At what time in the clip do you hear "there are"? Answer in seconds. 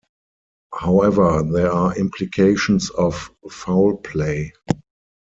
1.43-1.95